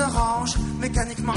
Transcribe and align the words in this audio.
s'arrange 0.00 0.56
mécaniquement. 0.78 1.34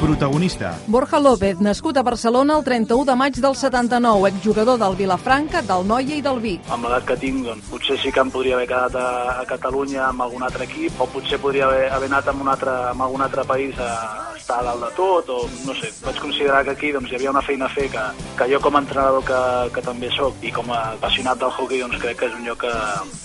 Protagonista. 0.00 0.74
Borja 0.86 1.18
López, 1.18 1.58
nascut 1.58 1.96
a 1.96 2.02
Barcelona 2.02 2.58
el 2.58 2.64
31 2.64 3.04
de 3.08 3.14
maig 3.16 3.38
del 3.40 3.56
79, 3.56 4.28
exjugador 4.28 4.78
del 4.78 4.94
Vilafranca, 4.94 5.62
del 5.62 5.86
Noia 5.88 6.18
i 6.18 6.22
del 6.22 6.38
Vic. 6.44 6.68
Amb 6.70 6.84
l'edat 6.84 7.06
que 7.08 7.16
tinc, 7.16 7.40
doncs, 7.46 7.64
potser 7.70 7.96
sí 8.02 8.12
que 8.12 8.20
em 8.20 8.30
podria 8.30 8.58
haver 8.58 8.68
quedat 8.68 8.98
a, 9.00 9.08
a 9.40 9.46
Catalunya 9.48 10.04
amb 10.10 10.26
algun 10.28 10.44
altre 10.44 10.68
equip, 10.68 11.00
o 11.00 11.08
potser 11.08 11.40
podria 11.40 11.66
haver, 11.70 11.88
haver 11.96 12.10
anat 12.12 12.28
amb 12.28 12.44
un 12.44 12.52
altre, 12.52 12.76
amb 12.92 13.06
algun 13.08 13.24
altre 13.24 13.46
país 13.48 13.80
a 13.80 14.35
estar 14.46 14.60
a 14.60 14.62
dalt 14.62 14.84
de 14.84 14.90
tot, 14.94 15.28
o 15.28 15.48
no 15.66 15.74
sé. 15.74 15.90
Vaig 16.04 16.20
considerar 16.22 16.62
que 16.64 16.70
aquí 16.76 16.92
doncs, 16.94 17.10
hi 17.10 17.16
havia 17.18 17.32
una 17.32 17.42
feina 17.42 17.66
a 17.66 17.72
fer 17.74 17.88
que, 17.90 18.04
que 18.38 18.46
jo 18.52 18.60
com 18.62 18.76
a 18.76 18.82
entrenador 18.84 19.24
que, 19.26 19.40
que 19.74 19.82
també 19.82 20.10
sóc 20.14 20.38
i 20.46 20.52
com 20.54 20.70
a 20.70 20.92
apassionat 20.94 21.42
del 21.42 21.50
hockey 21.50 21.82
doncs, 21.82 21.98
crec 21.98 22.20
que 22.20 22.30
és 22.30 22.38
un 22.38 22.46
lloc 22.46 22.62
que, 22.62 22.72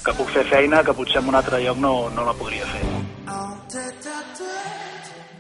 que 0.08 0.18
puc 0.18 0.34
fer 0.34 0.48
feina 0.50 0.82
que 0.82 0.98
potser 0.98 1.22
en 1.22 1.30
un 1.30 1.38
altre 1.38 1.62
lloc 1.62 1.78
no, 1.78 1.94
no 2.18 2.26
la 2.26 2.34
podria 2.42 2.66
fer. 2.74 2.82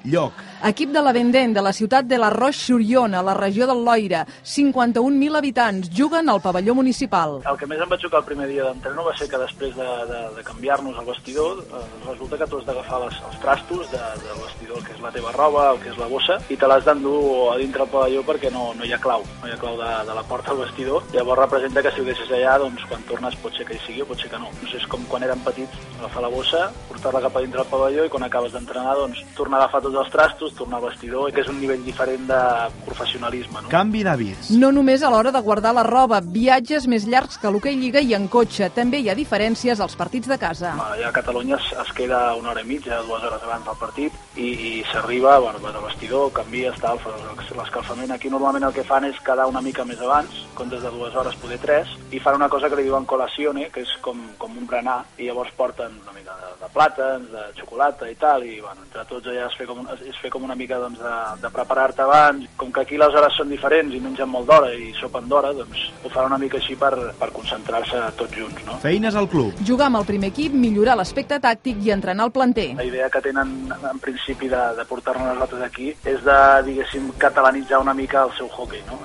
Lloc. 0.05 0.50
Equip 0.63 0.91
de 0.93 1.01
la 1.01 1.11
Vendent, 1.11 1.55
de 1.55 1.61
la 1.65 1.71
ciutat 1.73 2.05
de 2.05 2.19
la 2.21 2.29
Roche-sur-Yon, 2.29 3.15
a 3.17 3.23
la 3.25 3.33
regió 3.33 3.65
del 3.65 3.79
Loira. 3.83 4.27
51.000 4.45 5.37
habitants, 5.39 5.89
juguen 5.89 6.29
al 6.29 6.39
pavelló 6.39 6.75
municipal. 6.75 7.39
El 7.49 7.57
que 7.57 7.65
més 7.65 7.81
em 7.81 7.89
va 7.89 7.97
xocar 7.97 8.19
el 8.21 8.27
primer 8.27 8.45
dia 8.51 8.67
d'entreno 8.67 9.01
va 9.07 9.15
ser 9.17 9.25
que 9.31 9.39
després 9.41 9.73
de, 9.73 9.87
de, 10.11 10.19
de 10.35 10.43
canviar-nos 10.45 10.99
al 11.01 11.07
vestidor, 11.07 11.63
eh, 11.65 11.81
resulta 12.05 12.37
que 12.37 12.47
tu 12.51 12.59
has 12.59 12.67
d'agafar 12.67 12.99
els 13.07 13.39
trastos 13.41 13.89
de, 13.89 14.03
del 14.21 14.43
vestidor, 14.43 14.77
el 14.77 14.85
que 14.85 14.93
és 14.93 15.01
la 15.01 15.13
teva 15.15 15.33
roba, 15.33 15.63
el 15.71 15.81
que 15.81 15.89
és 15.95 15.97
la 15.97 16.11
bossa, 16.11 16.37
i 16.53 16.59
te 16.61 16.69
l'has 16.69 16.85
d'endur 16.85 17.23
a 17.55 17.57
dintre 17.57 17.87
el 17.87 17.91
pavelló 17.95 18.21
perquè 18.29 18.53
no, 18.53 18.67
no 18.77 18.85
hi 18.85 18.93
ha 18.93 19.01
clau, 19.01 19.25
no 19.41 19.49
hi 19.49 19.55
ha 19.55 19.59
clau 19.65 19.81
de, 19.81 19.89
de 20.11 20.19
la 20.19 20.25
porta 20.29 20.53
al 20.53 20.61
vestidor. 20.61 21.09
Llavors 21.15 21.41
representa 21.41 21.81
que 21.81 21.95
si 21.95 22.05
ho 22.05 22.07
deixes 22.11 22.29
allà, 22.37 22.59
doncs 22.61 22.85
quan 22.85 23.01
tornes 23.09 23.39
pot 23.41 23.57
ser 23.57 23.65
que 23.65 23.79
hi 23.79 23.81
sigui 23.87 24.05
o 24.05 24.09
pot 24.13 24.21
ser 24.21 24.29
que 24.29 24.43
no. 24.45 24.53
No 24.61 24.69
sé, 24.69 24.77
és 24.77 24.85
com 24.93 25.09
quan 25.09 25.25
érem 25.25 25.41
petits, 25.41 25.81
agafar 25.97 26.27
la 26.27 26.33
bossa, 26.37 26.67
portar-la 26.91 27.25
cap 27.25 27.41
a 27.41 27.45
dintre 27.47 27.63
del 27.63 27.73
pavelló 27.73 28.05
i 28.05 28.13
quan 28.13 28.29
acabes 28.29 28.53
d'entrenar, 28.53 28.93
doncs 29.01 29.25
tornar 29.33 29.57
a 29.57 29.63
agafar 29.65 29.81
tots 29.89 30.03
els 30.05 30.13
trastos, 30.13 30.50
tornar 30.57 30.79
al 30.81 30.89
vestidor, 30.89 31.31
que 31.33 31.41
és 31.41 31.47
un 31.51 31.59
nivell 31.61 31.83
diferent 31.85 32.27
de 32.29 32.39
professionalisme, 32.85 33.61
no? 33.63 33.69
Canvi 33.71 34.03
d'hàbits. 34.05 34.51
No 34.59 34.71
només 34.71 35.03
a 35.03 35.09
l'hora 35.13 35.31
de 35.31 35.41
guardar 35.41 35.73
la 35.75 35.83
roba, 35.87 36.19
viatges 36.21 36.87
més 36.87 37.05
llargs 37.07 37.37
que 37.41 37.51
l'hoquei 37.51 37.75
Lliga 37.75 38.01
i 38.01 38.13
en 38.17 38.27
cotxe. 38.27 38.69
També 38.75 38.99
hi 39.01 39.09
ha 39.09 39.15
diferències 39.17 39.79
als 39.81 39.95
partits 39.95 40.27
de 40.27 40.37
casa. 40.41 40.73
Allà 40.77 41.09
a 41.09 41.13
Catalunya 41.15 41.55
es, 41.57 41.71
es 41.85 41.91
queda 41.97 42.35
una 42.35 42.51
hora 42.51 42.61
i 42.61 42.67
mitja, 42.67 43.01
dues 43.07 43.23
hores 43.23 43.43
abans 43.43 43.65
del 43.65 43.79
partit 43.79 44.13
i, 44.35 44.49
i 44.51 44.71
s'arriba, 44.91 45.37
bueno, 45.39 45.59
vas 45.63 45.75
al 45.75 45.85
vestidor, 45.87 46.31
canvies, 46.33 46.77
tal, 46.81 46.99
fas 46.99 47.51
l'escalfament. 47.57 48.11
Aquí 48.11 48.29
normalment 48.29 48.63
el 48.67 48.73
que 48.75 48.83
fan 48.87 49.05
és 49.09 49.19
quedar 49.25 49.47
una 49.49 49.61
mica 49.61 49.85
més 49.85 49.99
abans, 50.01 50.43
comptes 50.55 50.81
de 50.83 50.89
dues 50.93 51.15
hores, 51.15 51.35
poder 51.41 51.59
tres, 51.63 51.89
i 52.11 52.19
fan 52.19 52.35
una 52.35 52.49
cosa 52.49 52.69
que 52.69 52.75
li 52.79 52.83
diuen 52.87 53.05
colazione, 53.05 53.69
que 53.73 53.81
és 53.85 53.91
com, 54.01 54.19
com 54.37 54.57
un 54.57 54.67
berenar, 54.67 55.01
i 55.17 55.27
llavors 55.29 55.51
porten 55.57 55.91
una 56.03 56.13
mica 56.15 56.35
de, 56.39 56.51
de 56.61 56.69
plàtans, 56.73 57.29
de 57.31 57.45
xocolata 57.59 58.09
i 58.09 58.15
tal, 58.15 58.43
i 58.45 58.59
bueno, 58.61 58.81
entre 58.85 59.05
tots 59.09 59.27
allà 59.31 59.47
es 59.49 59.57
fer 59.57 59.67
com, 59.69 59.79
un- 59.83 59.89
és 60.07 60.17
fer 60.21 60.29
com 60.31 60.40
una 60.43 60.55
mica 60.55 60.79
doncs, 60.81 60.99
de, 60.99 61.15
de 61.41 61.51
preparar-te 61.53 62.03
abans. 62.03 62.47
Com 62.59 62.71
que 62.73 62.83
aquí 62.83 62.99
les 62.99 63.15
hores 63.15 63.35
són 63.37 63.49
diferents 63.51 63.95
i 63.95 64.01
mengen 64.03 64.29
molt 64.31 64.49
d'hora 64.49 64.71
i 64.73 64.91
sopen 64.99 65.29
d'hora, 65.31 65.53
doncs 65.57 65.87
ho 66.03 66.11
fan 66.13 66.29
una 66.29 66.39
mica 66.41 66.59
així 66.59 66.75
per, 66.79 66.93
per 67.19 67.31
concentrar-se 67.35 68.03
tots 68.19 68.37
junts, 68.37 68.65
no? 68.67 68.77
Feines 68.83 69.17
al 69.17 69.29
club. 69.31 69.57
Jugar 69.67 69.89
amb 69.91 70.01
el 70.01 70.07
primer 70.09 70.31
equip, 70.33 70.55
millorar 70.57 70.97
l'aspecte 70.99 71.39
tàctic 71.43 71.81
i 71.85 71.93
entrenar 71.95 72.29
el 72.29 72.35
planter. 72.35 72.69
La 72.77 72.87
idea 72.87 73.09
que 73.09 73.23
tenen 73.23 73.55
en 73.71 74.03
principi 74.03 74.51
de, 74.51 74.61
de 74.77 74.87
portar-nos 74.89 75.33
nosaltres 75.33 75.65
aquí 75.67 75.91
és 76.05 76.23
de, 76.25 76.39
diguéssim, 76.69 77.11
catalanitzar 77.21 77.81
una 77.81 77.97
mica 77.97 78.25
el 78.27 78.33
seu 78.37 78.49
hockey, 78.51 78.83
no? 78.89 78.99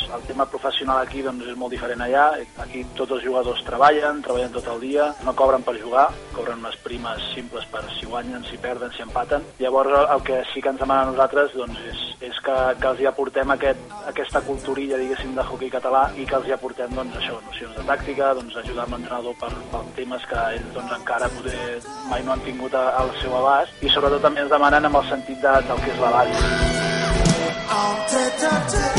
Llavors, 0.00 0.22
el 0.22 0.26
tema 0.26 0.46
professional 0.46 0.98
aquí 0.98 1.22
doncs, 1.22 1.46
és 1.46 1.56
molt 1.56 1.72
diferent 1.72 2.00
allà. 2.00 2.30
Aquí 2.62 2.84
tots 2.96 3.12
els 3.16 3.24
jugadors 3.24 3.62
treballen, 3.66 4.22
treballen 4.22 4.52
tot 4.52 4.66
el 4.68 4.80
dia, 4.80 5.10
no 5.24 5.34
cobren 5.34 5.62
per 5.62 5.76
jugar, 5.80 6.08
cobren 6.34 6.60
unes 6.60 6.76
primes 6.84 7.22
simples 7.34 7.64
per 7.70 7.82
si 7.98 8.06
guanyen, 8.06 8.44
si 8.48 8.58
perden, 8.58 8.90
si 8.96 9.02
empaten. 9.02 9.44
Llavors, 9.58 9.92
el, 10.14 10.22
que 10.22 10.42
sí 10.52 10.62
que 10.62 10.70
ens 10.70 10.80
demana 10.80 11.08
a 11.08 11.10
nosaltres 11.10 11.54
doncs, 11.54 11.78
és, 11.90 12.04
és 12.30 12.40
que, 12.44 12.56
que 12.80 12.88
els 12.92 13.00
hi 13.00 13.08
aportem 13.10 13.50
aquest, 13.54 13.80
aquesta 14.10 14.42
culturilla, 14.46 14.98
diguéssim, 15.00 15.34
de 15.34 15.46
hockey 15.46 15.70
català 15.72 16.06
i 16.16 16.26
que 16.26 16.38
els 16.38 16.48
hi 16.48 16.56
aportem, 16.56 16.94
doncs, 16.96 17.16
això, 17.20 17.38
nocions 17.48 17.76
de 17.76 17.86
tàctica, 17.88 18.32
doncs, 18.38 18.56
ajudar 18.64 18.86
amb 18.86 18.98
l'entrenador 18.98 19.36
per, 19.40 19.52
per 19.72 19.84
temes 19.98 20.26
que 20.30 20.46
ells 20.56 20.70
doncs, 20.76 20.94
encara 20.98 21.30
poder, 21.36 21.80
mai 22.10 22.24
no 22.24 22.34
han 22.34 22.46
tingut 22.46 22.74
al 22.80 23.12
seu 23.20 23.36
abast 23.42 23.84
i 23.84 23.92
sobretot 23.92 24.24
també 24.24 24.44
ens 24.44 24.52
demanen 24.52 24.90
amb 24.90 25.02
el 25.02 25.08
sentit 25.10 25.40
de, 25.44 25.56
del 25.68 25.84
que 25.84 25.92
és 25.94 26.02
la 26.02 26.14
base. 26.18 26.78
En 27.70 27.94
tête 28.10 28.44
à 28.44 28.60
tête. 28.66 28.89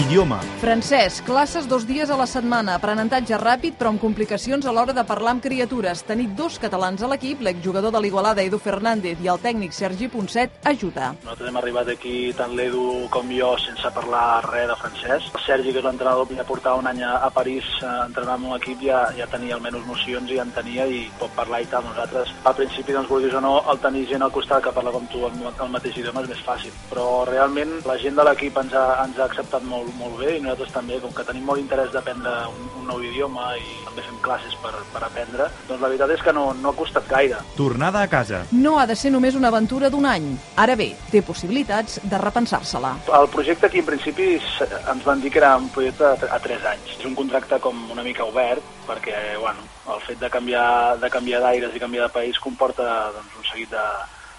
Idioma. 0.00 0.38
Francès, 0.62 1.20
classes 1.26 1.66
dos 1.68 1.84
dies 1.84 2.08
a 2.08 2.16
la 2.16 2.24
setmana, 2.24 2.78
aprenentatge 2.78 3.36
ràpid 3.36 3.74
però 3.76 3.90
amb 3.92 4.00
complicacions 4.00 4.64
a 4.64 4.72
l'hora 4.72 4.94
de 4.96 5.02
parlar 5.04 5.34
amb 5.34 5.42
criatures. 5.44 6.00
Tenir 6.08 6.30
dos 6.38 6.56
catalans 6.62 7.02
a 7.04 7.10
l'equip, 7.10 7.42
l'exjugador 7.44 7.92
de 7.92 8.00
l'Igualada 8.00 8.40
Edu 8.40 8.56
Fernández 8.56 9.20
i 9.20 9.28
el 9.28 9.42
tècnic 9.42 9.76
Sergi 9.76 10.08
Ponset, 10.08 10.54
ajuda. 10.70 11.10
Nosaltres 11.20 11.50
hem 11.50 11.58
arribat 11.60 11.90
aquí, 11.92 12.14
tant 12.38 12.54
l'Edu 12.56 12.84
com 13.12 13.28
jo, 13.34 13.50
sense 13.60 13.90
parlar 13.92 14.40
res 14.46 14.70
de 14.70 14.78
francès. 14.80 15.26
El 15.34 15.44
Sergi, 15.44 15.74
que 15.74 15.82
és 15.82 15.84
l'entrenador, 15.84 16.32
ja 16.38 16.48
portava 16.48 16.80
un 16.80 16.88
any 16.88 17.04
a 17.04 17.28
París 17.36 17.68
eh, 17.82 17.92
entrenant 18.06 18.38
amb 18.38 18.54
un 18.54 18.56
equip, 18.56 18.80
ja, 18.88 19.02
ja 19.18 19.28
tenia 19.28 19.58
almenys 19.58 19.84
nocions 19.84 20.32
i 20.32 20.40
ja 20.40 20.48
en 20.48 20.54
tenia 20.56 20.88
i 20.88 21.02
pot 21.20 21.36
parlar 21.36 21.60
i 21.60 21.68
tal. 21.68 21.84
Nosaltres, 21.90 22.32
al 22.48 22.56
principi, 22.56 22.96
doncs, 22.96 23.12
vulguis 23.12 23.36
o 23.36 23.44
no, 23.44 23.52
el 23.68 23.84
tenir 23.84 24.06
gent 24.14 24.24
al 24.24 24.32
costat 24.32 24.64
que 24.64 24.72
parla 24.80 24.96
com 24.96 25.04
tu 25.12 25.28
el, 25.28 25.36
el 25.52 25.76
mateix 25.76 26.00
idioma 26.00 26.24
és 26.24 26.32
més 26.32 26.42
fàcil. 26.48 26.72
Però 26.88 27.26
realment 27.28 27.76
la 27.84 28.00
gent 28.00 28.16
de 28.16 28.28
l'equip 28.30 28.64
ens, 28.64 28.72
ha, 28.72 28.86
ens 29.04 29.20
ha 29.20 29.28
acceptat 29.28 29.68
molt, 29.68 29.89
molt 29.98 30.18
bé 30.20 30.36
i 30.36 30.42
nosaltres 30.42 30.72
també, 30.74 30.98
com 31.02 31.12
que 31.14 31.24
tenim 31.26 31.46
molt 31.48 31.62
interès 31.62 31.90
d'aprendre 31.94 32.32
un, 32.50 32.68
un 32.80 32.86
nou 32.90 33.02
idioma 33.04 33.52
i 33.58 33.66
també 33.86 34.04
fem 34.06 34.18
classes 34.24 34.54
per, 34.62 34.72
per 34.92 35.02
aprendre, 35.06 35.48
doncs 35.68 35.80
la 35.80 35.88
veritat 35.88 36.14
és 36.14 36.24
que 36.24 36.34
no, 36.36 36.50
no 36.60 36.72
ha 36.72 36.78
costat 36.78 37.08
gaire. 37.10 37.40
Tornada 37.56 38.04
a 38.04 38.10
casa. 38.12 38.44
No 38.52 38.76
ha 38.80 38.86
de 38.90 38.96
ser 38.98 39.12
només 39.14 39.38
una 39.38 39.50
aventura 39.52 39.90
d'un 39.92 40.06
any. 40.10 40.30
Ara 40.60 40.76
bé, 40.78 40.90
té 41.10 41.24
possibilitats 41.26 42.00
de 42.04 42.20
repensar-se-la. 42.22 42.94
El 43.20 43.28
projecte 43.32 43.70
aquí, 43.70 43.82
en 43.82 43.90
principi, 43.90 44.30
ens 44.36 45.04
van 45.06 45.24
dir 45.24 45.32
que 45.32 45.42
era 45.42 45.56
un 45.58 45.68
projecte 45.74 46.30
a 46.30 46.40
3 46.42 46.70
anys. 46.74 46.94
És 46.98 47.08
un 47.08 47.18
contracte 47.18 47.60
com 47.62 47.90
una 47.90 48.06
mica 48.06 48.28
obert, 48.28 48.64
perquè, 48.86 49.16
bueno, 49.40 49.66
el 49.94 50.00
fet 50.06 50.20
de 50.20 50.30
canviar 50.30 50.98
de 51.00 51.10
canviar 51.10 51.40
d'aires 51.42 51.74
i 51.74 51.82
canviar 51.82 52.08
de 52.08 52.14
país 52.14 52.38
comporta 52.38 52.86
doncs, 53.14 53.36
un 53.40 53.46
seguit 53.48 53.70
de, 53.72 53.84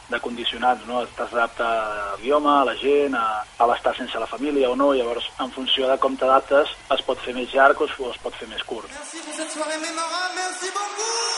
de 0.09 0.19
condicionants, 0.19 0.85
no? 0.87 1.03
Estàs 1.05 1.33
adapte 1.33 1.63
a 1.63 2.15
l'idioma, 2.17 2.61
a 2.61 2.69
la 2.71 2.75
gent, 2.79 3.15
a, 3.15 3.43
a 3.57 3.67
l'estar 3.69 3.95
sense 3.97 4.19
la 4.19 4.29
família 4.29 4.69
o 4.71 4.75
no, 4.75 4.93
llavors, 4.93 5.29
en 5.39 5.51
funció 5.55 5.89
de 5.91 5.97
com 6.01 6.17
t'adaptes, 6.17 6.75
es 6.97 7.05
pot 7.07 7.19
fer 7.25 7.35
més 7.37 7.53
llarg 7.55 7.81
o 7.81 7.89
es, 7.89 7.99
o 7.99 8.11
es 8.11 8.23
pot 8.23 8.35
fer 8.35 8.49
més 8.51 8.63
curt. 8.63 8.89
Merci 8.91 9.23
pour 9.25 9.35
cette 9.35 9.51
soirée 9.51 9.77
mémorable, 9.77 10.41
merci 10.41 10.73
beaucoup 10.75 11.30